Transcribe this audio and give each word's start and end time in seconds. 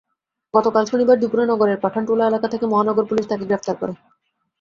গতকাল 0.53 0.83
শনিবার 0.85 1.17
দুপুরে 1.19 1.43
নগরের 1.45 1.81
পাঠানটুলা 1.81 2.23
এলাকা 2.27 2.47
থেকে 2.47 2.65
মহানগর 2.65 3.05
পুলিশ 3.07 3.25
তাঁকে 3.27 3.45
গ্রেপ্তার 3.45 3.75
করে। 3.75 3.93